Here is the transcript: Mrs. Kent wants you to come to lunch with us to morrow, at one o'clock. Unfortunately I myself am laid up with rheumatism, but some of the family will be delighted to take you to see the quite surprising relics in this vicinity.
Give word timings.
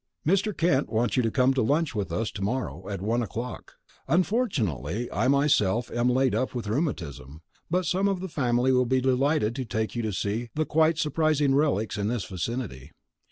Mrs. 0.25 0.57
Kent 0.57 0.89
wants 0.89 1.15
you 1.15 1.21
to 1.21 1.29
come 1.29 1.53
to 1.53 1.61
lunch 1.61 1.93
with 1.93 2.11
us 2.11 2.31
to 2.31 2.41
morrow, 2.41 2.89
at 2.89 3.03
one 3.03 3.21
o'clock. 3.21 3.73
Unfortunately 4.07 5.07
I 5.11 5.27
myself 5.27 5.91
am 5.91 6.09
laid 6.09 6.33
up 6.33 6.55
with 6.55 6.65
rheumatism, 6.65 7.43
but 7.69 7.85
some 7.85 8.07
of 8.07 8.19
the 8.19 8.27
family 8.27 8.71
will 8.71 8.87
be 8.87 8.99
delighted 8.99 9.55
to 9.57 9.63
take 9.63 9.95
you 9.95 10.01
to 10.01 10.11
see 10.11 10.49
the 10.55 10.65
quite 10.65 10.97
surprising 10.97 11.53
relics 11.53 11.99
in 11.99 12.07
this 12.07 12.25
vicinity. 12.25 12.93